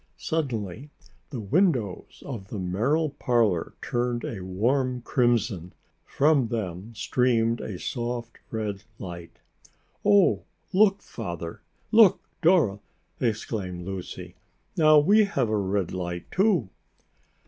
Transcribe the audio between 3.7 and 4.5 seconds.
turned a